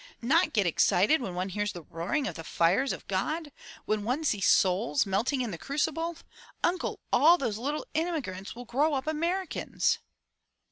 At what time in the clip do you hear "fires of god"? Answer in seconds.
2.43-3.51